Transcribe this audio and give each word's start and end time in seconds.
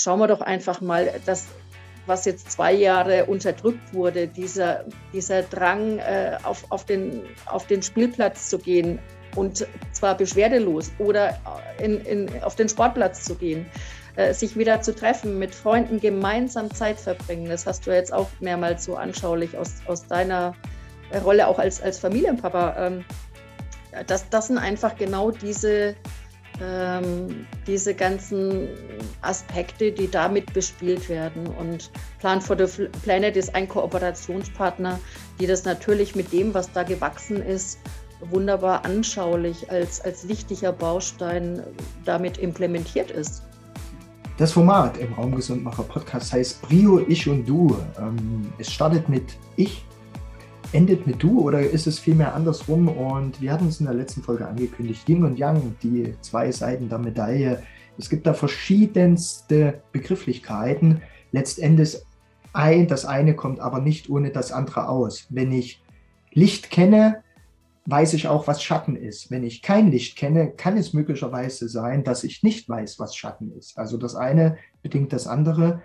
schauen 0.00 0.18
wir 0.18 0.28
doch 0.28 0.40
einfach 0.40 0.80
mal, 0.80 1.20
dass 1.26 1.46
was 2.06 2.24
jetzt 2.24 2.50
zwei 2.50 2.72
Jahre 2.72 3.26
unterdrückt 3.26 3.94
wurde, 3.94 4.26
dieser, 4.26 4.84
dieser 5.12 5.42
Drang, 5.42 5.98
äh, 5.98 6.38
auf, 6.42 6.64
auf, 6.70 6.84
den, 6.84 7.22
auf 7.46 7.66
den 7.66 7.82
Spielplatz 7.82 8.48
zu 8.48 8.58
gehen 8.58 8.98
und 9.36 9.66
zwar 9.92 10.16
beschwerdelos 10.16 10.90
oder 10.98 11.38
in, 11.78 12.00
in, 12.00 12.42
auf 12.42 12.56
den 12.56 12.68
Sportplatz 12.68 13.22
zu 13.24 13.36
gehen, 13.36 13.66
äh, 14.16 14.34
sich 14.34 14.56
wieder 14.56 14.80
zu 14.82 14.94
treffen, 14.94 15.38
mit 15.38 15.54
Freunden 15.54 16.00
gemeinsam 16.00 16.72
Zeit 16.74 16.98
verbringen. 16.98 17.48
Das 17.48 17.66
hast 17.66 17.86
du 17.86 17.92
jetzt 17.92 18.12
auch 18.12 18.28
mehrmals 18.40 18.84
so 18.84 18.96
anschaulich 18.96 19.56
aus, 19.56 19.74
aus 19.86 20.06
deiner 20.06 20.54
Rolle 21.24 21.46
auch 21.46 21.58
als, 21.58 21.80
als 21.80 21.98
Familienpapa. 21.98 22.74
Ähm, 22.76 23.04
das, 24.06 24.28
das 24.30 24.48
sind 24.48 24.58
einfach 24.58 24.96
genau 24.96 25.30
diese, 25.30 25.96
ähm, 26.62 27.46
diese 27.66 27.94
ganzen 27.94 28.68
Aspekte, 29.22 29.92
die 29.92 30.10
damit 30.10 30.52
bespielt 30.52 31.08
werden. 31.08 31.46
Und 31.46 31.90
Plan 32.18 32.40
for 32.40 32.56
the 32.56 32.88
Planet 33.02 33.36
ist 33.36 33.54
ein 33.54 33.68
Kooperationspartner, 33.68 34.98
die 35.38 35.46
das 35.46 35.64
natürlich 35.64 36.14
mit 36.14 36.32
dem, 36.32 36.54
was 36.54 36.72
da 36.72 36.82
gewachsen 36.82 37.42
ist, 37.42 37.78
wunderbar 38.20 38.84
anschaulich 38.84 39.70
als, 39.70 40.00
als 40.00 40.28
wichtiger 40.28 40.72
Baustein 40.72 41.62
damit 42.04 42.38
implementiert 42.38 43.10
ist. 43.10 43.42
Das 44.36 44.52
Format 44.52 44.96
im 44.96 45.12
Raumgesundmacher 45.12 45.82
Podcast 45.82 46.32
heißt 46.32 46.62
Brio, 46.62 47.00
Ich 47.08 47.28
und 47.28 47.46
Du. 47.46 47.76
Ähm, 47.98 48.50
es 48.58 48.72
startet 48.72 49.08
mit 49.08 49.36
Ich 49.56 49.84
endet 50.72 51.06
mit 51.06 51.22
Du 51.22 51.40
oder 51.40 51.60
ist 51.60 51.86
es 51.86 51.98
vielmehr 51.98 52.34
andersrum? 52.34 52.88
Und 52.88 53.40
wir 53.40 53.52
hatten 53.52 53.68
es 53.68 53.80
in 53.80 53.86
der 53.86 53.94
letzten 53.94 54.22
Folge 54.22 54.46
angekündigt, 54.46 55.08
Yin 55.08 55.24
und 55.24 55.38
Yang, 55.38 55.76
die 55.82 56.14
zwei 56.20 56.50
Seiten 56.52 56.88
der 56.88 56.98
Medaille. 56.98 57.62
Es 57.98 58.08
gibt 58.08 58.26
da 58.26 58.34
verschiedenste 58.34 59.82
Begrifflichkeiten. 59.92 61.02
Letztendlich 61.32 61.98
ein, 62.52 62.86
das 62.86 63.04
eine 63.04 63.34
kommt 63.34 63.60
aber 63.60 63.80
nicht 63.80 64.08
ohne 64.08 64.30
das 64.30 64.52
andere 64.52 64.88
aus. 64.88 65.26
Wenn 65.30 65.52
ich 65.52 65.82
Licht 66.32 66.70
kenne, 66.70 67.22
weiß 67.86 68.14
ich 68.14 68.28
auch, 68.28 68.46
was 68.46 68.62
Schatten 68.62 68.94
ist. 68.94 69.30
Wenn 69.30 69.42
ich 69.42 69.62
kein 69.62 69.90
Licht 69.90 70.16
kenne, 70.16 70.52
kann 70.52 70.76
es 70.76 70.92
möglicherweise 70.92 71.68
sein, 71.68 72.04
dass 72.04 72.24
ich 72.24 72.42
nicht 72.42 72.68
weiß, 72.68 72.98
was 72.98 73.16
Schatten 73.16 73.52
ist. 73.56 73.76
Also 73.76 73.96
das 73.96 74.14
eine 74.14 74.58
bedingt 74.82 75.12
das 75.12 75.26
andere. 75.26 75.82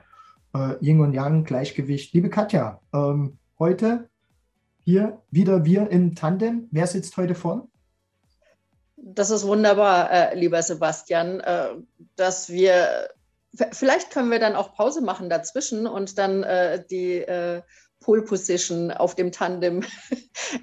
Äh, 0.54 0.76
Yin 0.82 1.02
und 1.02 1.14
Yang, 1.14 1.44
Gleichgewicht. 1.44 2.14
Liebe 2.14 2.30
Katja, 2.30 2.80
ähm, 2.94 3.38
heute 3.58 4.10
hier 4.86 5.20
wieder 5.32 5.66
wir 5.66 5.90
im 5.90 6.16
Tandem. 6.16 6.68
Wer 6.72 6.88
sitzt 6.88 7.18
heute 7.18 7.36
vorn? 7.36 7.68
Das 8.96 9.32
ist 9.32 9.46
wunderbar, 9.46 10.12
äh, 10.12 10.36
lieber 10.36 10.62
Sebastian, 10.62 11.40
äh, 11.40 11.70
dass 12.16 12.50
wir, 12.50 13.10
vielleicht 13.72 14.12
können 14.12 14.32
wir 14.32 14.40
dann 14.40 14.56
auch 14.56 14.74
Pause 14.74 15.02
machen 15.02 15.30
dazwischen 15.30 15.88
und 15.88 16.18
dann 16.18 16.44
äh, 16.44 16.84
die 16.90 17.18
äh, 17.18 17.62
Pole 18.00 18.22
Position 18.22 18.92
auf 18.92 19.16
dem 19.16 19.32
Tandem. 19.32 19.84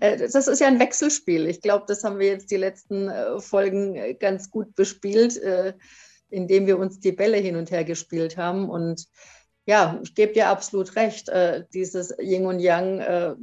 Äh, 0.01 0.17
das 0.17 0.47
ist 0.47 0.61
ja 0.61 0.69
ein 0.69 0.79
Wechselspiel. 0.79 1.47
Ich 1.47 1.61
glaube, 1.61 1.85
das 1.89 2.05
haben 2.05 2.19
wir 2.19 2.29
jetzt 2.29 2.51
die 2.51 2.57
letzten 2.57 3.09
äh, 3.09 3.41
Folgen 3.41 4.17
ganz 4.21 4.49
gut 4.49 4.75
bespielt, 4.77 5.39
indem 6.31 6.67
wir 6.67 6.79
uns 6.79 7.01
die 7.01 7.11
Bälle 7.11 7.39
hin 7.39 7.57
und 7.57 7.71
her 7.71 7.85
gespielt 7.85 8.37
haben. 8.37 8.71
Und 8.71 9.07
ja, 9.67 10.01
ich 10.03 10.15
gebe 10.15 10.33
dir 10.33 10.49
absolut 10.49 10.95
recht. 10.95 11.31
Dieses 11.75 12.15
Yin 12.19 12.47
und 12.47 12.61
Yang 12.61 13.37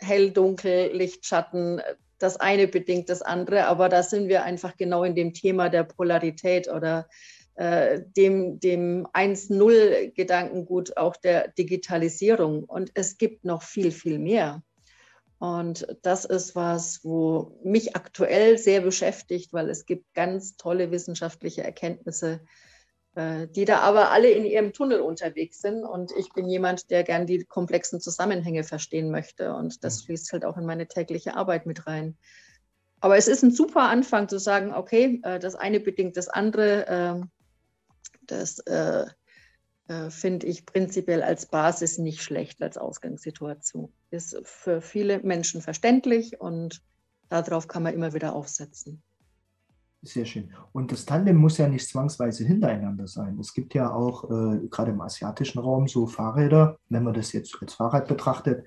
hell, 0.00 0.30
dunkel, 0.30 0.90
Licht, 0.92 1.26
Schatten, 1.26 1.80
das 2.18 2.36
eine 2.36 2.66
bedingt 2.66 3.08
das 3.08 3.22
andere, 3.22 3.66
aber 3.66 3.88
da 3.88 4.02
sind 4.02 4.28
wir 4.28 4.42
einfach 4.42 4.76
genau 4.76 5.04
in 5.04 5.14
dem 5.14 5.34
Thema 5.34 5.68
der 5.68 5.84
Polarität 5.84 6.68
oder 6.68 7.08
äh, 7.54 8.00
dem, 8.16 8.60
dem 8.60 9.06
1-0-Gedankengut 9.12 10.96
auch 10.96 11.16
der 11.16 11.48
Digitalisierung. 11.48 12.64
Und 12.64 12.90
es 12.94 13.18
gibt 13.18 13.44
noch 13.44 13.62
viel, 13.62 13.92
viel 13.92 14.18
mehr. 14.18 14.62
Und 15.38 15.86
das 16.02 16.24
ist 16.24 16.56
was, 16.56 17.04
wo 17.04 17.58
mich 17.62 17.94
aktuell 17.94 18.58
sehr 18.58 18.80
beschäftigt, 18.80 19.52
weil 19.52 19.70
es 19.70 19.86
gibt 19.86 20.12
ganz 20.14 20.56
tolle 20.56 20.90
wissenschaftliche 20.90 21.62
Erkenntnisse, 21.62 22.34
äh, 22.34 22.46
die 23.18 23.64
da 23.64 23.80
aber 23.80 24.10
alle 24.12 24.30
in 24.30 24.44
ihrem 24.44 24.72
Tunnel 24.72 25.00
unterwegs 25.00 25.60
sind. 25.60 25.84
Und 25.84 26.12
ich 26.16 26.32
bin 26.32 26.48
jemand, 26.48 26.90
der 26.90 27.02
gern 27.02 27.26
die 27.26 27.44
komplexen 27.44 28.00
Zusammenhänge 28.00 28.62
verstehen 28.62 29.10
möchte. 29.10 29.54
Und 29.54 29.82
das 29.82 30.02
mhm. 30.02 30.06
fließt 30.06 30.32
halt 30.32 30.44
auch 30.44 30.56
in 30.56 30.66
meine 30.66 30.86
tägliche 30.86 31.36
Arbeit 31.36 31.66
mit 31.66 31.86
rein. 31.86 32.16
Aber 33.00 33.16
es 33.16 33.28
ist 33.28 33.42
ein 33.42 33.50
super 33.50 33.82
Anfang 33.82 34.28
zu 34.28 34.38
sagen, 34.38 34.72
okay, 34.74 35.20
äh, 35.24 35.38
das 35.38 35.54
eine 35.54 35.80
bedingt 35.80 36.16
das 36.16 36.28
andere. 36.28 36.86
Ähm, 36.88 37.30
das 38.22 38.58
äh, 38.60 39.06
finde 40.10 40.46
ich 40.46 40.66
prinzipiell 40.66 41.22
als 41.22 41.46
Basis 41.46 41.96
nicht 41.96 42.22
schlecht, 42.22 42.60
als 42.60 42.76
Ausgangssituation. 42.76 43.90
Ist 44.10 44.38
für 44.44 44.82
viele 44.82 45.20
Menschen 45.20 45.62
verständlich 45.62 46.42
und 46.42 46.82
darauf 47.30 47.68
kann 47.68 47.84
man 47.84 47.94
immer 47.94 48.12
wieder 48.12 48.34
aufsetzen. 48.34 49.02
Sehr 50.02 50.26
schön. 50.26 50.52
Und 50.72 50.92
das 50.92 51.06
Tandem 51.06 51.36
muss 51.36 51.58
ja 51.58 51.66
nicht 51.68 51.88
zwangsweise 51.88 52.44
hintereinander 52.44 53.08
sein. 53.08 53.36
Es 53.40 53.52
gibt 53.52 53.74
ja 53.74 53.92
auch 53.92 54.24
äh, 54.30 54.68
gerade 54.68 54.92
im 54.92 55.00
asiatischen 55.00 55.58
Raum 55.58 55.88
so 55.88 56.06
Fahrräder, 56.06 56.78
wenn 56.88 57.02
man 57.02 57.14
das 57.14 57.32
jetzt 57.32 57.56
als 57.60 57.74
Fahrrad 57.74 58.06
betrachtet, 58.06 58.64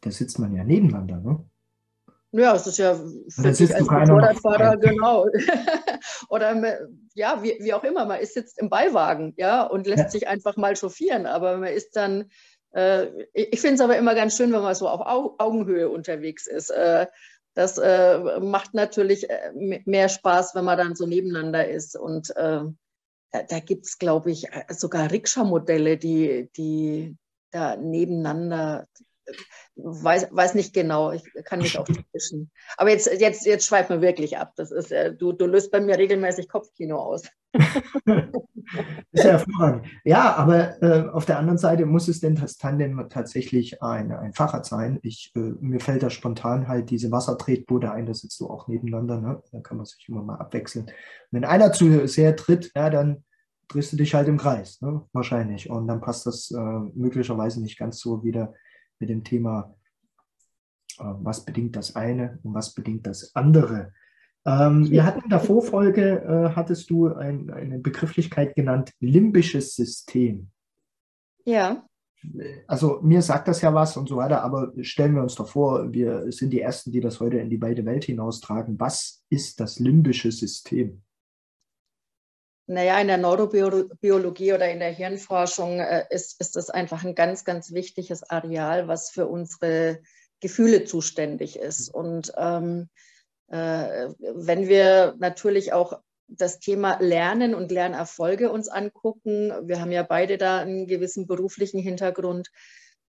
da 0.00 0.10
sitzt 0.10 0.38
man 0.38 0.54
ja 0.54 0.64
nebeneinander. 0.64 1.18
Ne? 1.18 1.44
Ja, 2.32 2.54
es 2.54 2.66
ist 2.66 2.78
ja 2.78 2.94
für 2.94 3.54
sich 3.54 3.74
als 3.74 3.88
Motorradfahrer, 3.88 4.76
genau. 4.76 5.26
Oder 6.28 6.80
ja, 7.14 7.42
wie, 7.42 7.56
wie 7.60 7.72
auch 7.72 7.84
immer, 7.84 8.04
man 8.04 8.20
ist 8.20 8.36
jetzt 8.36 8.58
im 8.58 8.68
Beiwagen, 8.68 9.34
ja, 9.36 9.62
und 9.62 9.86
lässt 9.86 10.04
ja. 10.04 10.10
sich 10.10 10.28
einfach 10.28 10.56
mal 10.56 10.76
chauffieren, 10.76 11.26
aber 11.26 11.56
man 11.56 11.72
ist 11.72 11.96
dann, 11.96 12.28
äh, 12.72 13.06
ich 13.32 13.60
finde 13.60 13.76
es 13.76 13.80
aber 13.80 13.96
immer 13.96 14.14
ganz 14.14 14.36
schön, 14.36 14.52
wenn 14.52 14.62
man 14.62 14.74
so 14.74 14.88
auf 14.88 15.00
Augenhöhe 15.38 15.88
unterwegs 15.88 16.46
ist. 16.46 16.70
Äh, 16.70 17.06
das 17.56 17.78
äh, 17.78 18.38
macht 18.38 18.74
natürlich 18.74 19.30
äh, 19.30 19.80
mehr 19.86 20.10
Spaß, 20.10 20.54
wenn 20.54 20.66
man 20.66 20.76
dann 20.76 20.94
so 20.94 21.06
nebeneinander 21.06 21.66
ist. 21.66 21.96
Und 21.96 22.28
äh, 22.36 22.60
da, 23.30 23.42
da 23.48 23.60
gibt 23.60 23.86
es, 23.86 23.98
glaube 23.98 24.30
ich, 24.30 24.52
äh, 24.52 24.64
sogar 24.68 25.10
Rikscha-Modelle, 25.10 25.96
die, 25.96 26.50
die 26.54 27.16
da 27.50 27.76
nebeneinander 27.76 28.86
weiß, 29.76 30.28
weiß 30.30 30.54
nicht 30.54 30.74
genau, 30.74 31.12
ich 31.12 31.22
kann 31.44 31.60
nicht 31.60 31.78
auch 31.78 31.86
zwischen. 32.12 32.50
Aber 32.76 32.90
jetzt, 32.90 33.08
jetzt, 33.20 33.46
jetzt 33.46 33.66
schweifen 33.66 34.00
wir 34.00 34.08
wirklich 34.08 34.38
ab. 34.38 34.52
Das 34.56 34.70
ist, 34.70 34.90
äh, 34.90 35.14
du, 35.14 35.32
du 35.32 35.46
löst 35.46 35.70
bei 35.70 35.80
mir 35.80 35.98
regelmäßig 35.98 36.48
Kopfkino 36.48 36.96
aus. 36.98 37.22
ist 39.12 39.24
ja 39.24 39.32
hervorragend. 39.32 39.86
Ja, 40.04 40.34
aber 40.34 40.82
äh, 40.82 41.08
auf 41.08 41.24
der 41.24 41.38
anderen 41.38 41.58
Seite 41.58 41.86
muss 41.86 42.08
es 42.08 42.20
denn 42.20 42.34
das 42.34 42.56
Tandem 42.56 43.08
tatsächlich 43.08 43.82
ein, 43.82 44.12
ein 44.12 44.34
Fahrrad 44.34 44.66
sein. 44.66 44.98
Ich, 45.02 45.32
äh, 45.36 45.54
mir 45.60 45.80
fällt 45.80 46.02
da 46.02 46.10
spontan 46.10 46.68
halt 46.68 46.90
diese 46.90 47.10
Wassertretboote 47.10 47.90
ein, 47.90 48.06
da 48.06 48.14
sitzt 48.14 48.40
du 48.40 48.48
auch 48.48 48.68
nebeneinander, 48.68 49.20
ne? 49.20 49.42
da 49.52 49.60
kann 49.60 49.76
man 49.76 49.86
sich 49.86 50.08
immer 50.08 50.22
mal 50.22 50.36
abwechseln. 50.36 50.90
Wenn 51.30 51.44
einer 51.44 51.72
zu 51.72 52.06
sehr 52.08 52.36
tritt, 52.36 52.72
ja, 52.74 52.90
dann 52.90 53.24
drehst 53.68 53.92
du 53.92 53.96
dich 53.96 54.14
halt 54.14 54.28
im 54.28 54.36
Kreis, 54.36 54.80
ne? 54.80 55.02
wahrscheinlich. 55.12 55.70
Und 55.70 55.86
dann 55.88 56.00
passt 56.00 56.26
das 56.26 56.50
äh, 56.50 56.60
möglicherweise 56.94 57.62
nicht 57.62 57.78
ganz 57.78 57.98
so 57.98 58.22
wieder 58.22 58.54
mit 58.98 59.08
dem 59.08 59.24
Thema, 59.24 59.74
äh, 60.98 61.04
was 61.04 61.44
bedingt 61.44 61.76
das 61.76 61.96
eine 61.96 62.38
und 62.42 62.54
was 62.54 62.74
bedingt 62.74 63.06
das 63.06 63.34
andere. 63.34 63.92
Ähm, 64.46 64.88
wir 64.90 65.04
hatten 65.04 65.22
in 65.24 65.30
der 65.30 65.40
Vorfolge, 65.40 66.22
äh, 66.22 66.54
hattest 66.54 66.88
du 66.90 67.12
ein, 67.12 67.50
eine 67.50 67.78
Begrifflichkeit 67.78 68.54
genannt, 68.54 68.92
limbisches 69.00 69.74
System. 69.74 70.50
Ja. 71.44 71.84
Also 72.66 73.00
mir 73.02 73.22
sagt 73.22 73.48
das 73.48 73.60
ja 73.60 73.74
was 73.74 73.96
und 73.96 74.08
so 74.08 74.16
weiter, 74.16 74.42
aber 74.42 74.72
stellen 74.80 75.14
wir 75.14 75.22
uns 75.22 75.34
doch 75.34 75.48
vor, 75.48 75.92
wir 75.92 76.30
sind 76.32 76.50
die 76.50 76.60
Ersten, 76.60 76.90
die 76.90 77.00
das 77.00 77.20
heute 77.20 77.38
in 77.38 77.50
die 77.50 77.60
weite 77.60 77.84
Welt 77.84 78.04
hinaustragen. 78.04 78.78
Was 78.80 79.24
ist 79.28 79.60
das 79.60 79.78
limbische 79.78 80.32
System? 80.32 81.02
Naja, 82.68 83.00
in 83.00 83.06
der 83.06 83.18
Neurobiologie 83.18 84.52
oder 84.52 84.68
in 84.70 84.80
der 84.80 84.90
Hirnforschung 84.90 85.78
äh, 85.78 86.04
ist, 86.10 86.40
ist 86.40 86.56
das 86.56 86.68
einfach 86.68 87.04
ein 87.04 87.14
ganz, 87.14 87.44
ganz 87.44 87.72
wichtiges 87.72 88.28
Areal, 88.28 88.88
was 88.88 89.10
für 89.10 89.26
unsere 89.26 90.00
Gefühle 90.40 90.84
zuständig 90.84 91.58
ist. 91.58 91.88
Und 91.88 92.32
ähm, 92.36 92.88
äh, 93.48 94.08
wenn 94.18 94.68
wir 94.68 95.14
natürlich 95.18 95.72
auch 95.72 96.00
das 96.28 96.58
Thema 96.58 96.98
Lernen 97.00 97.54
und 97.54 97.70
Lernerfolge 97.70 98.50
uns 98.50 98.68
angucken, 98.68 99.52
wir 99.62 99.80
haben 99.80 99.92
ja 99.92 100.02
beide 100.02 100.38
da 100.38 100.58
einen 100.58 100.88
gewissen 100.88 101.28
beruflichen 101.28 101.78
Hintergrund, 101.78 102.50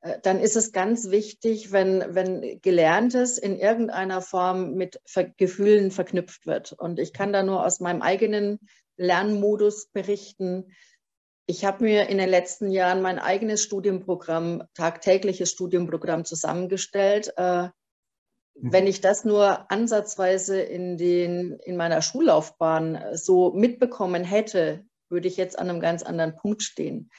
äh, 0.01 0.19
dann 0.23 0.39
ist 0.41 0.57
es 0.57 0.73
ganz 0.73 1.11
wichtig, 1.11 1.73
wenn, 1.73 2.05
wenn 2.15 2.61
Gelerntes 2.63 3.37
in 3.39 3.59
irgendeiner 3.59 4.23
Form 4.23 4.75
mit 4.75 5.01
Ver 5.05 5.25
Gefühlen 5.25 5.91
verknüpft 5.91 6.47
wird. 6.47 6.73
Und 6.73 6.99
ich 6.99 7.13
kann 7.13 7.33
da 7.33 7.43
nur 7.43 7.65
aus 7.65 7.81
meinem 7.81 8.03
eigenen 8.03 8.61
Lernmodus 9.00 9.87
berichten. 9.87 10.73
Ich 11.47 11.64
habe 11.64 11.85
mir 11.85 12.08
in 12.08 12.19
den 12.19 12.29
letzten 12.29 12.70
Jahren 12.70 13.00
mein 13.00 13.19
eigenes 13.19 13.62
Studienprogramm, 13.62 14.62
tagtägliches 14.75 15.50
Studienprogramm 15.50 16.25
zusammengestellt. 16.25 17.32
Äh, 17.37 17.62
mhm. 17.62 17.70
wenn 18.55 18.87
ich 18.87 19.00
das 19.00 19.25
nur 19.25 19.70
ansatzweise 19.70 20.61
in, 20.61 20.99
den, 20.99 21.58
in 21.64 21.76
meiner 21.76 22.02
Schullaufbahn 22.02 23.02
so 23.14 23.52
mitbekommen 23.52 24.23
hätte, 24.23 24.85
würde 25.08 25.29
ich 25.29 25.38
jetzt 25.38 25.58
an 25.58 25.70
einem 25.70 25.81
ganz 25.81 26.02
anderen 26.02 26.37
Punkt 26.37 26.62
stehen. 26.62 27.11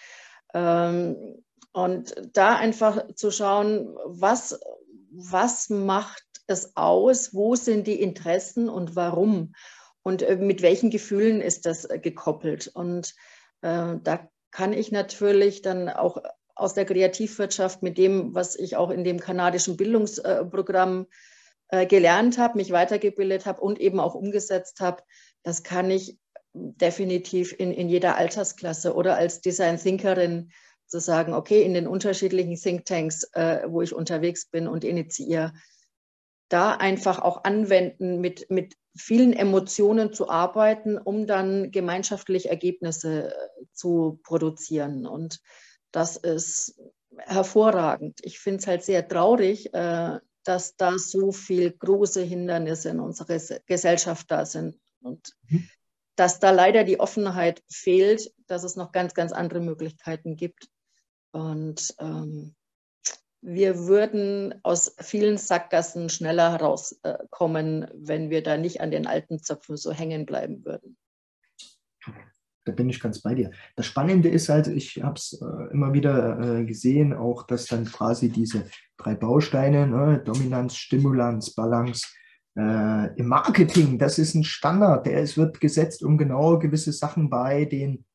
Ähm, 0.53 1.43
und 1.73 2.13
da 2.33 2.57
einfach 2.57 3.07
zu 3.15 3.31
schauen, 3.31 3.95
was, 4.05 4.59
was 5.11 5.69
macht 5.69 6.25
es 6.47 6.75
aus, 6.75 7.33
wo 7.33 7.55
sind 7.55 7.87
die 7.87 7.99
Interessen 7.99 8.69
und 8.69 8.95
warum 8.95 9.53
und 10.03 10.21
äh, 10.21 10.35
mit 10.35 10.61
welchen 10.61 10.89
Gefühlen 10.89 11.41
ist 11.41 11.65
das 11.65 11.85
äh, 11.85 11.99
gekoppelt. 11.99 12.67
Und 12.67 13.13
äh, 13.61 13.95
da 14.03 14.29
kann 14.51 14.73
ich 14.73 14.91
natürlich 14.91 15.61
dann 15.61 15.89
auch 15.89 16.17
aus 16.55 16.73
der 16.73 16.85
Kreativwirtschaft 16.85 17.81
mit 17.83 17.97
dem, 17.97 18.35
was 18.35 18.55
ich 18.55 18.75
auch 18.75 18.89
in 18.89 19.03
dem 19.03 19.19
kanadischen 19.19 19.77
Bildungsprogramm 19.77 21.07
äh, 21.69 21.85
gelernt 21.85 22.37
habe, 22.37 22.57
mich 22.57 22.71
weitergebildet 22.71 23.45
habe 23.45 23.61
und 23.61 23.79
eben 23.79 23.99
auch 23.99 24.15
umgesetzt 24.15 24.79
habe, 24.79 25.03
das 25.43 25.63
kann 25.63 25.89
ich 25.89 26.19
definitiv 26.53 27.55
in, 27.57 27.71
in 27.71 27.87
jeder 27.87 28.17
Altersklasse 28.17 28.93
oder 28.93 29.15
als 29.15 29.41
Design 29.41 29.77
Thinkerin 29.77 30.51
zu 30.85 30.99
sagen, 30.99 31.33
okay, 31.33 31.61
in 31.63 31.73
den 31.73 31.87
unterschiedlichen 31.87 32.57
Thinktanks, 32.57 33.23
äh, 33.33 33.61
wo 33.67 33.81
ich 33.81 33.95
unterwegs 33.95 34.47
bin 34.47 34.67
und 34.67 34.83
initiiere, 34.83 35.53
da 36.49 36.73
einfach 36.73 37.19
auch 37.19 37.45
anwenden, 37.45 38.19
mit, 38.19 38.49
mit 38.49 38.75
vielen 38.95 39.33
Emotionen 39.33 40.13
zu 40.13 40.29
arbeiten, 40.29 40.97
um 40.97 41.27
dann 41.27 41.71
gemeinschaftlich 41.71 42.49
Ergebnisse 42.49 43.29
äh, 43.29 43.65
zu 43.73 44.19
produzieren. 44.23 45.05
Und 45.05 45.39
das 45.91 46.17
ist 46.17 46.79
hervorragend. 47.17 48.19
Ich 48.23 48.39
finde 48.39 48.59
es 48.59 48.67
halt 48.67 48.83
sehr 48.83 49.07
traurig, 49.07 49.73
äh, 49.73 50.19
dass 50.43 50.75
da 50.75 50.97
so 50.97 51.31
viele 51.31 51.71
große 51.71 52.21
Hindernisse 52.21 52.89
in 52.89 52.99
unserer 52.99 53.39
Gesellschaft 53.65 54.29
da 54.31 54.45
sind. 54.45 54.79
Und 55.01 55.33
mhm. 55.49 55.67
dass 56.15 56.39
da 56.39 56.51
leider 56.51 56.83
die 56.83 56.99
Offenheit 56.99 57.63
fehlt, 57.69 58.33
dass 58.47 58.63
es 58.63 58.75
noch 58.75 58.91
ganz, 58.91 59.13
ganz 59.13 59.31
andere 59.31 59.59
Möglichkeiten 59.59 60.35
gibt. 60.35 60.67
Und 61.31 61.95
ähm, 61.99 62.55
wir 63.41 63.87
würden 63.87 64.55
aus 64.63 64.95
vielen 64.99 65.37
Sackgassen 65.37 66.09
schneller 66.09 66.51
herauskommen, 66.51 67.87
wenn 67.93 68.29
wir 68.29 68.43
da 68.43 68.57
nicht 68.57 68.81
an 68.81 68.91
den 68.91 69.07
alten 69.07 69.39
Zöpfen 69.39 69.77
so 69.77 69.91
hängen 69.91 70.25
bleiben 70.25 70.63
würden. 70.63 70.97
Da 72.63 72.71
bin 72.71 72.89
ich 72.89 72.99
ganz 72.99 73.21
bei 73.21 73.33
dir. 73.33 73.49
Das 73.75 73.87
Spannende 73.87 74.29
ist 74.29 74.47
halt, 74.47 74.67
ich 74.67 75.01
habe 75.01 75.15
es 75.15 75.41
äh, 75.41 75.73
immer 75.73 75.93
wieder 75.93 76.59
äh, 76.59 76.65
gesehen, 76.65 77.11
auch 77.11 77.47
dass 77.47 77.65
dann 77.65 77.85
quasi 77.85 78.29
diese 78.29 78.65
drei 78.97 79.15
Bausteine, 79.15 79.87
ne, 79.87 80.21
Dominanz, 80.23 80.75
Stimulanz, 80.75 81.55
Balance, 81.55 82.07
äh, 82.55 83.15
im 83.15 83.27
Marketing, 83.27 83.97
das 83.97 84.19
ist 84.19 84.35
ein 84.35 84.43
Standard, 84.43 85.07
der 85.07 85.21
es 85.21 85.37
wird 85.37 85.59
gesetzt, 85.59 86.03
um 86.03 86.19
genau 86.19 86.59
gewisse 86.59 86.91
Sachen 86.91 87.31
bei 87.31 87.65
den 87.65 88.05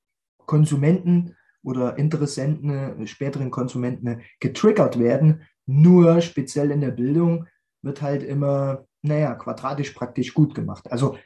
Konsumenten 0.47 1.35
oder 1.67 1.99
Interessenten, 1.99 2.71
äh, 2.71 3.07
späteren 3.09 3.51
Konsumenten 3.51 4.07
äh, 4.07 4.19
getriggert 4.39 5.01
werden. 5.01 5.43
Nur 5.67 6.21
speziell 6.21 6.71
in 6.71 6.81
der 6.81 6.93
Bildung 6.93 7.47
wird 7.83 8.03
halt 8.03 8.23
immer, 8.23 8.87
naja, 9.03 9.35
quadratisch 9.35 9.91
praktisch 9.91 10.33
gut 10.33 10.55
gemacht. 10.55 10.91
Also 10.93 11.19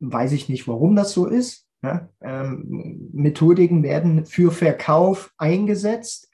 weiß 0.00 0.32
ich 0.32 0.48
nicht, 0.48 0.66
warum 0.66 0.96
das 0.96 1.12
so 1.12 1.26
ist. 1.26 1.68
Ja? 1.82 2.08
Ähm, 2.22 3.10
Methodiken 3.12 3.82
werden 3.82 4.24
für 4.24 4.52
Verkauf 4.52 5.34
eingesetzt. 5.36 6.30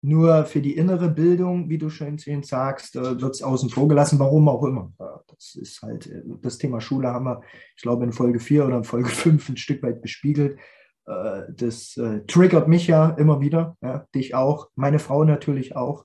Nur 0.00 0.46
für 0.46 0.62
die 0.62 0.76
innere 0.76 1.10
Bildung, 1.10 1.68
wie 1.68 1.76
du 1.76 1.90
schön 1.90 2.18
sagst, 2.42 2.96
äh, 2.96 3.20
wird 3.20 3.34
es 3.34 3.42
außen 3.42 3.68
vor 3.68 3.86
gelassen, 3.86 4.18
warum 4.18 4.48
auch 4.48 4.64
immer. 4.64 4.92
Das 5.26 5.56
ist 5.56 5.82
halt 5.82 6.10
das 6.40 6.56
Thema 6.56 6.80
Schule 6.80 7.08
haben 7.08 7.26
wir, 7.26 7.42
ich 7.76 7.82
glaube, 7.82 8.04
in 8.04 8.12
Folge 8.12 8.40
4 8.40 8.64
oder 8.64 8.78
in 8.78 8.84
Folge 8.84 9.10
5 9.10 9.50
ein 9.50 9.56
Stück 9.58 9.82
weit 9.82 10.00
bespiegelt. 10.00 10.58
Äh, 11.08 11.52
das 11.56 11.96
äh, 11.96 12.20
triggert 12.26 12.68
mich 12.68 12.86
ja 12.86 13.10
immer 13.10 13.40
wieder, 13.40 13.76
ja, 13.80 14.06
dich 14.14 14.34
auch, 14.34 14.68
meine 14.74 14.98
Frau 14.98 15.24
natürlich 15.24 15.74
auch, 15.74 16.04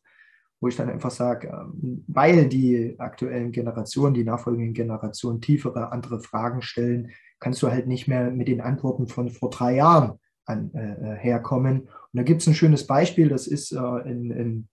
wo 0.61 0.69
ich 0.69 0.77
dann 0.77 0.89
einfach 0.89 1.11
sage, 1.11 1.49
ähm, 1.49 2.05
weil 2.07 2.47
die 2.47 2.95
aktuellen 2.97 3.51
Generationen, 3.51 4.13
die 4.13 4.23
nachfolgenden 4.23 4.73
Generationen 4.73 5.41
tiefere, 5.41 5.91
andere 5.91 6.21
Fragen 6.21 6.61
stellen, 6.61 7.11
kannst 7.39 7.61
du 7.61 7.69
halt 7.69 7.87
nicht 7.87 8.07
mehr 8.07 8.31
mit 8.31 8.47
den 8.47 8.61
Antworten 8.61 9.07
von 9.07 9.29
vor 9.29 9.49
drei 9.49 9.75
Jahren 9.75 10.19
an, 10.45 10.71
äh, 10.73 10.93
äh 10.93 11.17
herkommen. 11.17 11.81
Und 11.81 11.89
da 12.13 12.23
gibt 12.23 12.41
es 12.41 12.47
ein 12.47 12.53
schönes 12.53 12.87
Beispiel, 12.87 13.27
das 13.27 13.47
ist 13.47 13.73
äh, 13.73 14.09
in, 14.09 14.31
in 14.31 14.67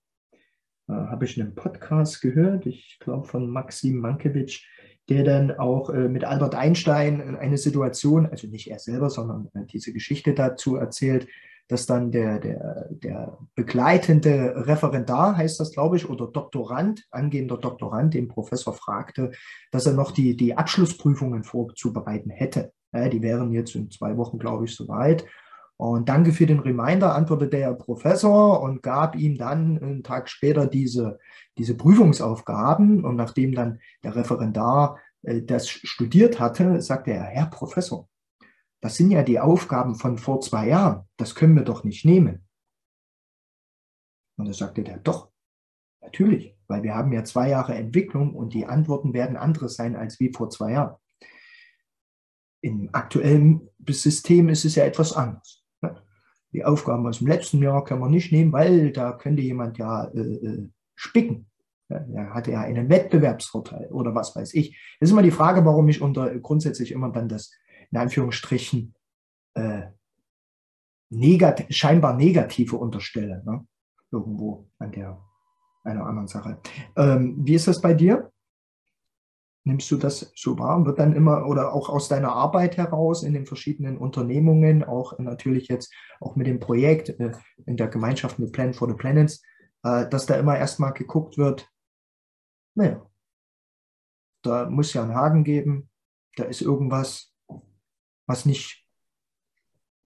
äh, 0.88 0.92
habe 0.92 1.24
ich 1.24 1.36
in 1.36 1.42
einem 1.42 1.54
Podcast 1.56 2.20
gehört, 2.20 2.66
ich 2.66 2.98
glaube 3.00 3.26
von 3.26 3.50
Maxim 3.50 3.98
Mankiewicz, 3.98 4.60
der 5.10 5.24
dann 5.24 5.50
auch 5.58 5.90
äh, 5.90 6.08
mit 6.08 6.24
Albert 6.24 6.54
Einstein 6.54 7.36
eine 7.36 7.58
Situation, 7.58 8.26
also 8.26 8.46
nicht 8.46 8.70
er 8.70 8.78
selber, 8.78 9.10
sondern 9.10 9.50
äh, 9.54 9.66
diese 9.66 9.92
Geschichte 9.92 10.34
dazu 10.34 10.76
erzählt, 10.76 11.26
dass 11.66 11.86
dann 11.86 12.10
der, 12.10 12.38
der, 12.38 12.88
der 12.90 13.38
begleitende 13.54 14.66
Referendar, 14.66 15.36
heißt 15.36 15.60
das, 15.60 15.72
glaube 15.72 15.96
ich, 15.96 16.08
oder 16.08 16.26
Doktorand, 16.26 17.06
angehender 17.10 17.58
Doktorand, 17.58 18.14
den 18.14 18.28
Professor 18.28 18.72
fragte, 18.72 19.32
dass 19.70 19.86
er 19.86 19.92
noch 19.92 20.12
die, 20.12 20.36
die 20.36 20.56
Abschlussprüfungen 20.56 21.44
vorzubereiten 21.44 22.30
hätte. 22.30 22.72
Ja, 22.92 23.08
die 23.08 23.22
wären 23.22 23.52
jetzt 23.52 23.74
in 23.76 23.90
zwei 23.90 24.16
Wochen, 24.16 24.38
glaube 24.38 24.64
ich, 24.64 24.74
soweit. 24.74 25.24
Und 25.80 26.10
danke 26.10 26.34
für 26.34 26.44
den 26.44 26.58
Reminder, 26.58 27.14
antwortete 27.14 27.56
der 27.56 27.72
Professor 27.72 28.60
und 28.60 28.82
gab 28.82 29.16
ihm 29.16 29.38
dann 29.38 29.78
einen 29.78 30.02
Tag 30.02 30.28
später 30.28 30.66
diese, 30.66 31.18
diese 31.56 31.74
Prüfungsaufgaben. 31.74 33.02
Und 33.02 33.16
nachdem 33.16 33.54
dann 33.54 33.80
der 34.04 34.14
Referendar 34.14 34.98
äh, 35.22 35.40
das 35.40 35.70
studiert 35.70 36.38
hatte, 36.38 36.82
sagte 36.82 37.12
er, 37.12 37.22
Herr 37.22 37.46
Professor, 37.46 38.10
das 38.82 38.96
sind 38.96 39.10
ja 39.10 39.22
die 39.22 39.40
Aufgaben 39.40 39.94
von 39.94 40.18
vor 40.18 40.42
zwei 40.42 40.68
Jahren, 40.68 41.08
das 41.16 41.34
können 41.34 41.56
wir 41.56 41.64
doch 41.64 41.82
nicht 41.82 42.04
nehmen. 42.04 42.46
Und 44.36 44.48
da 44.48 44.52
sagte 44.52 44.82
der, 44.82 44.98
doch, 44.98 45.30
natürlich, 46.02 46.58
weil 46.68 46.82
wir 46.82 46.94
haben 46.94 47.10
ja 47.10 47.24
zwei 47.24 47.48
Jahre 47.48 47.74
Entwicklung 47.74 48.34
und 48.34 48.52
die 48.52 48.66
Antworten 48.66 49.14
werden 49.14 49.38
andere 49.38 49.70
sein 49.70 49.96
als 49.96 50.20
wie 50.20 50.30
vor 50.30 50.50
zwei 50.50 50.72
Jahren. 50.72 50.96
Im 52.60 52.90
aktuellen 52.92 53.70
System 53.88 54.50
ist 54.50 54.66
es 54.66 54.74
ja 54.74 54.84
etwas 54.84 55.14
anders 55.14 55.59
die 56.52 56.64
Aufgaben 56.64 57.06
aus 57.06 57.18
dem 57.18 57.28
letzten 57.28 57.62
Jahr 57.62 57.84
kann 57.84 58.00
man 58.00 58.10
nicht 58.10 58.32
nehmen, 58.32 58.52
weil 58.52 58.92
da 58.92 59.12
könnte 59.12 59.42
jemand 59.42 59.78
ja 59.78 60.04
äh, 60.06 60.18
äh 60.20 60.68
spicken. 60.94 61.46
Er 61.88 62.34
hatte 62.34 62.52
ja 62.52 62.60
einen 62.60 62.88
Wettbewerbsvorteil 62.88 63.88
oder 63.90 64.14
was 64.14 64.36
weiß 64.36 64.54
ich. 64.54 64.78
Das 65.00 65.08
ist 65.08 65.12
immer 65.12 65.22
die 65.22 65.30
Frage, 65.30 65.64
warum 65.64 65.88
ich 65.88 66.00
unter 66.00 66.38
grundsätzlich 66.38 66.92
immer 66.92 67.10
dann 67.10 67.28
das 67.28 67.50
in 67.90 67.98
Anführungsstrichen 67.98 68.94
äh, 69.54 69.82
negat 71.08 71.66
scheinbar 71.70 72.14
Negative 72.14 72.76
unterstelle. 72.76 73.42
Ne? 73.44 73.66
Irgendwo 74.12 74.68
an 74.78 74.92
der 74.92 75.20
einer 75.82 76.06
anderen 76.06 76.28
Sache. 76.28 76.60
Ähm, 76.96 77.36
wie 77.38 77.54
ist 77.54 77.66
das 77.66 77.80
bei 77.80 77.94
dir? 77.94 78.30
Nimmst 79.70 79.88
du 79.92 79.96
das 79.96 80.32
so 80.34 80.58
wahr? 80.58 80.84
Wird 80.84 80.98
dann 80.98 81.14
immer 81.14 81.46
oder 81.46 81.72
auch 81.72 81.88
aus 81.88 82.08
deiner 82.08 82.32
Arbeit 82.32 82.76
heraus 82.76 83.22
in 83.22 83.34
den 83.34 83.46
verschiedenen 83.46 83.98
Unternehmungen, 83.98 84.82
auch 84.82 85.16
natürlich 85.20 85.68
jetzt 85.68 85.94
auch 86.20 86.34
mit 86.34 86.48
dem 86.48 86.58
Projekt 86.58 87.10
äh, 87.20 87.30
in 87.66 87.76
der 87.76 87.86
Gemeinschaft 87.86 88.40
mit 88.40 88.50
Plan 88.50 88.74
for 88.74 88.88
the 88.88 88.94
Planets, 88.94 89.44
äh, 89.84 90.08
dass 90.08 90.26
da 90.26 90.34
immer 90.34 90.58
erstmal 90.58 90.92
geguckt 90.92 91.38
wird, 91.38 91.68
naja, 92.74 93.08
da 94.42 94.68
muss 94.68 94.92
ja 94.92 95.04
einen 95.04 95.14
Haken 95.14 95.44
geben, 95.44 95.88
da 96.34 96.44
ist 96.44 96.62
irgendwas, 96.62 97.32
was 98.26 98.46
nicht 98.46 98.84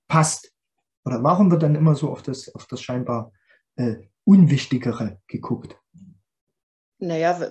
passt. 0.09 0.54
Oder 1.06 1.23
warum 1.23 1.50
wird 1.50 1.62
dann 1.62 1.75
immer 1.75 1.94
so 1.94 2.11
auf 2.11 2.21
das, 2.21 2.54
auf 2.54 2.66
das 2.66 2.83
scheinbar 2.83 3.33
äh, 3.76 3.97
Unwichtigere 4.25 5.23
geguckt? 5.26 5.80
Naja, 6.98 7.50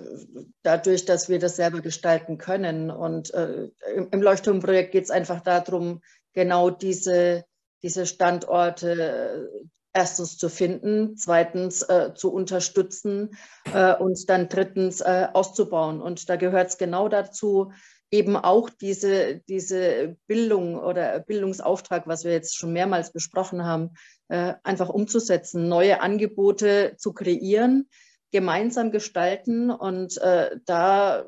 dadurch, 0.63 1.05
dass 1.05 1.29
wir 1.29 1.39
das 1.39 1.57
selber 1.57 1.81
gestalten 1.81 2.38
können. 2.38 2.89
Und 2.89 3.33
äh, 3.33 3.69
im 4.12 4.21
Leuchtturmprojekt 4.21 4.91
geht 4.91 5.03
es 5.03 5.12
einfach 5.12 5.41
darum, 5.41 6.01
genau 6.33 6.69
diese, 6.69 7.43
diese 7.83 8.05
Standorte 8.05 9.50
äh, 9.53 9.67
erstens 9.93 10.38
zu 10.38 10.50
finden, 10.50 11.15
zweitens 11.17 11.83
äh, 11.83 12.13
zu 12.15 12.33
unterstützen 12.33 13.38
äh, 13.73 13.93
und 13.95 14.29
dann 14.29 14.50
drittens 14.50 15.01
äh, 15.01 15.27
auszubauen. 15.31 16.01
Und 16.01 16.29
da 16.29 16.35
gehört 16.35 16.69
es 16.69 16.77
genau 16.77 17.07
dazu, 17.07 17.71
eben 18.12 18.35
auch 18.35 18.69
diese, 18.69 19.41
diese 19.47 20.17
Bildung 20.27 20.77
oder 20.77 21.19
Bildungsauftrag, 21.19 22.07
was 22.07 22.23
wir 22.23 22.31
jetzt 22.31 22.55
schon 22.55 22.73
mehrmals 22.73 23.12
besprochen 23.12 23.65
haben, 23.65 23.91
äh, 24.29 24.53
einfach 24.63 24.89
umzusetzen, 24.89 25.67
neue 25.67 26.01
Angebote 26.01 26.95
zu 26.97 27.13
kreieren, 27.13 27.89
gemeinsam 28.34 28.92
gestalten. 28.92 29.70
Und 29.70 30.18
äh, 30.18 30.58
da 30.66 31.25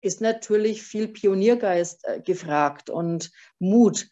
ist 0.00 0.22
natürlich 0.22 0.82
viel 0.82 1.08
Pioniergeist 1.08 2.06
äh, 2.06 2.20
gefragt 2.20 2.88
und 2.88 3.30
Mut. 3.58 4.08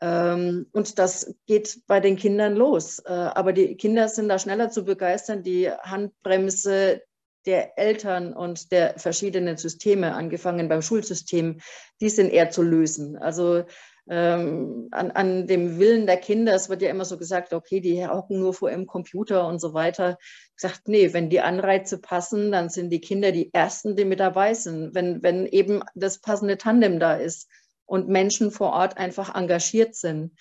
Ähm, 0.00 0.66
und 0.72 0.98
das 0.98 1.34
geht 1.46 1.82
bei 1.86 2.00
den 2.00 2.16
Kindern 2.16 2.54
los. 2.54 3.00
Äh, 3.00 3.12
aber 3.12 3.52
die 3.52 3.76
Kinder 3.76 4.08
sind 4.08 4.28
da 4.28 4.38
schneller 4.38 4.70
zu 4.70 4.84
begeistern. 4.84 5.42
Die 5.42 5.70
Handbremse 5.70 7.02
der 7.44 7.76
Eltern 7.76 8.32
und 8.32 8.70
der 8.70 8.98
verschiedenen 8.98 9.56
Systeme, 9.56 10.14
angefangen 10.14 10.68
beim 10.68 10.80
Schulsystem, 10.80 11.60
die 12.00 12.08
sind 12.08 12.30
eher 12.30 12.50
zu 12.50 12.62
lösen. 12.62 13.16
Also 13.16 13.64
ähm, 14.08 14.88
an, 14.90 15.10
an 15.12 15.46
dem 15.46 15.78
Willen 15.78 16.06
der 16.06 16.16
Kinder. 16.16 16.54
Es 16.54 16.68
wird 16.68 16.82
ja 16.82 16.90
immer 16.90 17.04
so 17.04 17.16
gesagt, 17.16 17.52
okay, 17.52 17.80
die 17.80 18.06
hocken 18.06 18.40
nur 18.40 18.54
vor 18.54 18.70
ihrem 18.70 18.86
Computer 18.86 19.46
und 19.46 19.60
so 19.60 19.74
weiter. 19.74 20.18
Ich 20.20 20.62
gesagt, 20.62 20.88
nee, 20.88 21.12
wenn 21.12 21.30
die 21.30 21.40
Anreize 21.40 21.98
passen, 21.98 22.52
dann 22.52 22.68
sind 22.68 22.90
die 22.90 23.00
Kinder 23.00 23.32
die 23.32 23.52
Ersten, 23.54 23.96
die 23.96 24.04
mit 24.04 24.20
dabei 24.20 24.54
sind. 24.54 24.94
Wenn, 24.94 25.22
wenn 25.22 25.46
eben 25.46 25.82
das 25.94 26.18
passende 26.18 26.58
Tandem 26.58 26.98
da 26.98 27.14
ist 27.14 27.48
und 27.86 28.08
Menschen 28.08 28.50
vor 28.50 28.72
Ort 28.72 28.96
einfach 28.96 29.34
engagiert 29.34 29.94
sind. 29.94 30.32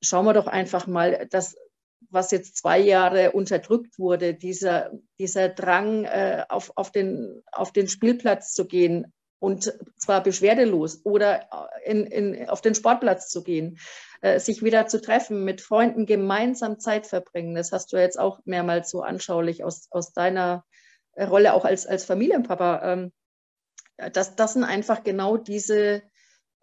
Schauen 0.00 0.26
wir 0.26 0.34
doch 0.34 0.46
einfach 0.46 0.86
mal, 0.86 1.26
dass 1.30 1.56
was 2.10 2.30
jetzt 2.30 2.56
zwei 2.56 2.78
Jahre 2.78 3.32
unterdrückt 3.32 3.98
wurde, 3.98 4.34
dieser, 4.34 4.92
dieser 5.18 5.48
Drang, 5.48 6.04
äh, 6.04 6.44
auf, 6.48 6.72
auf, 6.76 6.90
den, 6.90 7.42
auf 7.52 7.72
den 7.72 7.88
Spielplatz 7.88 8.52
zu 8.52 8.66
gehen, 8.66 9.12
und 9.40 9.72
zwar 9.96 10.22
beschwerdelos 10.22 11.04
oder 11.04 11.48
in, 11.84 12.06
in, 12.06 12.48
auf 12.48 12.60
den 12.60 12.74
Sportplatz 12.74 13.28
zu 13.28 13.42
gehen, 13.42 13.78
äh, 14.20 14.40
sich 14.40 14.62
wieder 14.62 14.86
zu 14.86 15.00
treffen, 15.00 15.44
mit 15.44 15.60
Freunden 15.60 16.06
gemeinsam 16.06 16.80
Zeit 16.80 17.06
verbringen. 17.06 17.54
Das 17.54 17.72
hast 17.72 17.92
du 17.92 17.96
jetzt 17.96 18.18
auch 18.18 18.40
mehrmals 18.44 18.90
so 18.90 19.02
anschaulich 19.02 19.64
aus, 19.64 19.88
aus 19.90 20.12
deiner 20.12 20.64
Rolle 21.16 21.54
auch 21.54 21.64
als, 21.64 21.86
als 21.86 22.04
Familienpapa. 22.04 22.92
Ähm, 22.92 23.12
das, 24.12 24.36
das 24.36 24.52
sind 24.52 24.64
einfach 24.64 25.02
genau 25.02 25.36
diese, 25.36 26.02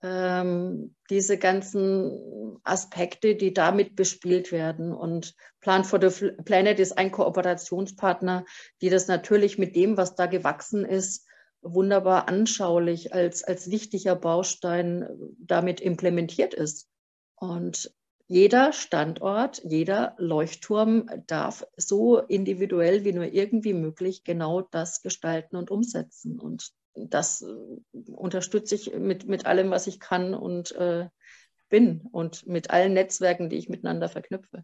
ähm, 0.02 0.96
diese 1.10 1.38
ganzen 1.38 2.60
Aspekte, 2.64 3.36
die 3.36 3.54
damit 3.54 3.96
bespielt 3.96 4.52
werden. 4.52 4.94
Und 4.94 5.36
Plan 5.62 5.84
for 5.84 6.00
the 6.02 6.32
Planet 6.44 6.80
ist 6.80 6.98
ein 6.98 7.12
Kooperationspartner, 7.12 8.46
die 8.82 8.90
das 8.90 9.08
natürlich 9.08 9.58
mit 9.58 9.76
dem, 9.76 9.98
was 9.98 10.16
da 10.16 10.26
gewachsen 10.26 10.86
ist, 10.86 11.26
wunderbar 11.66 12.28
anschaulich 12.28 13.14
als, 13.14 13.44
als 13.44 13.70
wichtiger 13.70 14.16
Baustein 14.16 15.08
damit 15.40 15.82
implementiert 15.82 16.54
ist. 16.54 16.88
Und 17.36 17.94
jeder 18.28 18.74
Standort, 18.74 19.62
jeder 19.64 20.16
Leuchtturm 20.18 21.10
darf 21.28 21.66
so 21.76 22.20
individuell 22.20 23.04
wie 23.04 23.14
nur 23.14 23.26
irgendwie 23.26 23.74
möglich 23.74 24.24
genau 24.24 24.62
das 24.62 25.02
gestalten 25.02 25.56
und 25.56 25.70
umsetzen. 25.70 26.40
Und 26.40 26.72
das 26.94 27.42
äh, 27.42 28.12
unterstütze 28.12 28.76
ich 28.76 28.96
mit, 28.96 29.28
mit 29.28 29.46
allem, 29.46 29.70
was 29.70 29.88
ich 29.88 30.00
kann 30.00 30.34
und 30.34 30.72
äh, 30.74 31.08
bin 31.70 32.02
und 32.12 32.48
mit 32.48 32.70
allen 32.70 32.94
Netzwerken, 32.94 33.50
die 33.50 33.58
ich 33.58 33.70
miteinander 33.70 34.08
verknüpfe. 34.08 34.64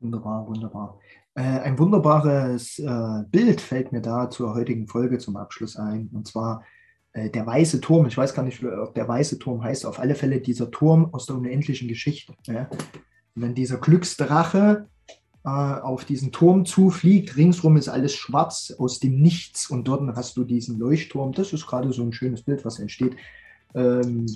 Wunderbar, 0.00 0.46
wunderbar. 0.48 0.98
Äh, 1.34 1.42
ein 1.42 1.78
wunderbares 1.78 2.78
äh, 2.78 3.22
Bild 3.30 3.60
fällt 3.60 3.92
mir 3.92 4.00
da 4.00 4.30
zur 4.30 4.54
heutigen 4.54 4.86
Folge 4.86 5.18
zum 5.18 5.36
Abschluss 5.36 5.76
ein. 5.76 6.08
Und 6.12 6.26
zwar 6.26 6.64
äh, 7.12 7.30
der 7.30 7.46
weiße 7.46 7.80
Turm. 7.80 8.06
Ich 8.06 8.16
weiß 8.16 8.34
gar 8.34 8.42
nicht, 8.42 8.64
ob 8.64 8.94
der 8.94 9.06
weiße 9.06 9.38
Turm 9.38 9.62
heißt. 9.62 9.86
Auf 9.86 9.98
alle 9.98 10.14
Fälle 10.14 10.40
dieser 10.40 10.70
Turm 10.70 11.10
aus 11.12 11.26
der 11.26 11.36
unendlichen 11.36 11.88
Geschichte. 11.88 12.34
Ja? 12.46 12.68
wenn 13.34 13.54
dieser 13.54 13.78
Glücksdrache 13.78 14.88
äh, 15.44 15.48
auf 15.48 16.04
diesen 16.04 16.32
Turm 16.32 16.66
zufliegt, 16.66 17.36
ringsrum 17.36 17.76
ist 17.76 17.88
alles 17.88 18.14
schwarz 18.14 18.74
aus 18.78 19.00
dem 19.00 19.20
Nichts 19.20 19.70
und 19.70 19.84
dort 19.88 20.02
hast 20.16 20.36
du 20.36 20.44
diesen 20.44 20.78
Leuchtturm. 20.78 21.32
Das 21.32 21.52
ist 21.52 21.66
gerade 21.66 21.92
so 21.92 22.02
ein 22.02 22.12
schönes 22.12 22.42
Bild, 22.42 22.64
was 22.64 22.78
entsteht. 22.78 23.16
Ähm, 23.74 24.26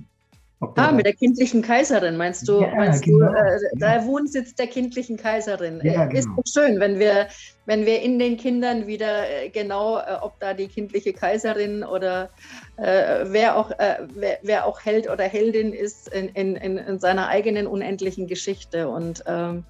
Ah, 0.77 0.93
mit 0.93 1.05
der 1.05 1.15
kindlichen 1.15 1.63
Kaiserin, 1.63 2.17
meinst 2.17 2.49
du? 2.49 2.63
Ja, 2.63 2.75
meinst 2.75 3.03
genau. 3.03 3.27
du 3.27 3.35
äh, 3.35 3.59
der 3.75 4.07
Wohnsitz 4.07 4.55
der 4.55 4.67
kindlichen 4.67 5.17
Kaiserin. 5.17 5.81
Ja, 5.83 6.07
genau. 6.07 6.19
Ist 6.19 6.29
doch 6.37 6.45
schön, 6.63 6.81
wenn 6.81 6.99
wir, 6.99 7.29
wenn 7.67 7.85
wir 7.85 8.01
in 8.01 8.19
den 8.19 8.37
Kindern 8.37 8.87
wieder 8.87 9.29
äh, 9.29 9.49
genau, 9.51 9.99
äh, 9.99 10.17
ob 10.21 10.39
da 10.41 10.55
die 10.55 10.69
kindliche 10.69 11.13
Kaiserin 11.13 11.83
oder 11.83 12.31
äh, 12.77 13.25
wer, 13.25 13.57
auch, 13.57 13.71
äh, 13.73 14.07
wer, 14.15 14.39
wer, 14.43 14.67
auch 14.67 14.81
Held 14.85 15.11
oder 15.11 15.25
Heldin 15.25 15.73
ist 15.73 16.09
in, 16.09 16.29
in, 16.29 16.57
in 16.57 16.99
seiner 16.99 17.29
eigenen 17.29 17.67
unendlichen 17.67 18.27
Geschichte. 18.27 18.89
Und 18.89 19.25
ähm, 19.27 19.65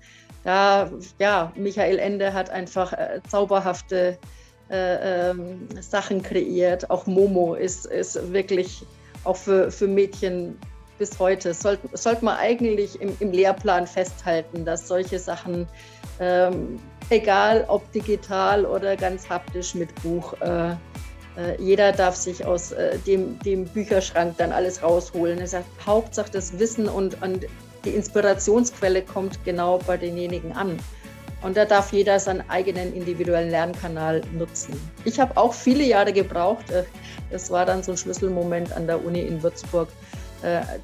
da, 0.45 0.91
ja, 1.19 1.53
Michael 1.57 1.99
Ende 1.99 2.35
hat 2.35 2.51
einfach 2.51 2.93
äh, 2.93 3.21
zauberhafte 3.29 4.19
ähm, 4.71 5.69
Sachen 5.81 6.23
kreiert. 6.23 6.91
Auch 6.91 7.07
Momo 7.07 7.55
ist, 7.55 7.87
ist 7.87 8.33
wirklich 8.33 8.83
auch 9.25 9.37
für, 9.37 9.71
für 9.71 9.87
Mädchen 9.87 10.57
bis 10.99 11.19
heute. 11.19 11.55
Sollte, 11.55 11.89
sollte 11.97 12.25
man 12.25 12.37
eigentlich 12.37 13.01
im, 13.01 13.17
im, 13.21 13.33
Lehrplan 13.33 13.87
festhalten, 13.87 14.65
dass 14.65 14.89
solche 14.89 15.19
Sachen, 15.19 15.67
ähm, 16.21 16.79
egal 17.11 17.65
ob 17.69 17.91
digital 17.93 18.65
oder 18.65 18.97
ganz 18.97 19.29
haptisch 19.29 19.75
mit 19.75 19.95
Buch, 20.03 20.35
äh, 20.41 20.75
äh, 21.37 21.61
jeder 21.61 21.93
darf 21.93 22.15
sich 22.15 22.45
aus 22.45 22.73
äh, 22.73 22.99
dem, 23.01 23.39
dem, 23.41 23.65
Bücherschrank 23.65 24.37
dann 24.39 24.53
alles 24.53 24.83
rausholen. 24.83 25.39
Er 25.39 25.49
sagt, 25.49 25.67
Hauptsache 25.85 26.31
das 26.31 26.59
Wissen 26.59 26.89
und, 26.89 27.21
und 27.23 27.47
die 27.85 27.91
Inspirationsquelle 27.91 29.03
kommt 29.03 29.45
genau 29.45 29.79
bei 29.87 29.97
denjenigen 29.97 30.53
an. 30.53 30.79
Und 31.43 31.59
da 31.59 31.67
darf 31.67 31.93
jeder 31.93 32.19
seinen 32.19 32.49
eigenen 32.49 32.95
individuellen 32.95 33.51
Lernkanal 33.51 34.23
nutzen. 34.33 34.81
Ich 35.05 35.21
habe 35.21 35.37
auch 35.37 35.53
viele 35.53 35.85
Jahre 35.85 36.13
gebraucht. 36.13 36.71
Äh, 36.71 36.85
das 37.31 37.51
war 37.51 37.67
dann 37.67 37.83
so 37.83 37.93
ein 37.93 37.99
Schlüsselmoment 37.99 38.73
an 38.73 38.87
der 38.87 39.05
Uni 39.05 39.21
in 39.21 39.43
Würzburg, 39.43 39.89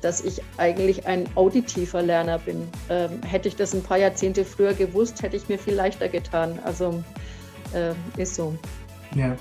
dass 0.00 0.22
ich 0.22 0.42
eigentlich 0.56 1.06
ein 1.06 1.28
auditiver 1.34 2.02
Lerner 2.02 2.38
bin. 2.38 2.66
Ähm, 2.88 3.22
hätte 3.22 3.48
ich 3.48 3.56
das 3.56 3.74
ein 3.74 3.82
paar 3.82 3.98
Jahrzehnte 3.98 4.44
früher 4.44 4.74
gewusst, 4.74 5.22
hätte 5.22 5.36
ich 5.36 5.48
mir 5.48 5.58
viel 5.58 5.74
leichter 5.74 6.08
getan. 6.08 6.58
Also 6.64 7.02
äh, 7.74 7.92
ist 8.20 8.34
so. 8.34 8.54
Ja. 9.14 9.36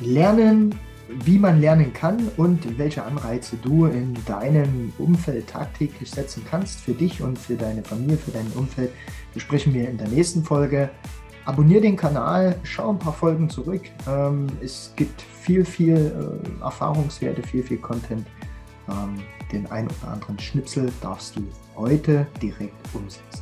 Lernen, 0.00 0.74
wie 1.08 1.38
man 1.38 1.60
lernen 1.60 1.92
kann 1.92 2.30
und 2.36 2.78
welche 2.78 3.04
Anreize 3.04 3.56
du 3.56 3.86
in 3.86 4.16
deinem 4.26 4.92
Umfeld 4.98 5.48
tagtäglich 5.48 6.10
setzen 6.10 6.44
kannst, 6.48 6.80
für 6.80 6.92
dich 6.92 7.22
und 7.22 7.38
für 7.38 7.54
deine 7.54 7.82
Familie, 7.82 8.16
für 8.16 8.30
dein 8.30 8.50
Umfeld, 8.54 8.90
besprechen 9.34 9.74
wir 9.74 9.88
in 9.88 9.98
der 9.98 10.08
nächsten 10.08 10.42
Folge. 10.42 10.90
Abonnier 11.44 11.80
den 11.80 11.96
Kanal, 11.96 12.56
schau 12.62 12.90
ein 12.90 12.98
paar 12.98 13.12
Folgen 13.12 13.50
zurück. 13.50 13.82
Ähm, 14.08 14.46
es 14.62 14.92
gibt 14.96 15.20
viel, 15.20 15.64
viel 15.64 16.40
äh, 16.60 16.62
Erfahrungswerte, 16.62 17.42
viel, 17.42 17.62
viel 17.62 17.78
Content 17.78 18.26
den 19.52 19.70
ein 19.70 19.86
oder 19.86 20.12
anderen 20.12 20.38
Schnipsel 20.38 20.92
darfst 21.00 21.36
du 21.36 21.42
heute 21.76 22.26
direkt 22.40 22.74
umsetzen. 22.94 23.41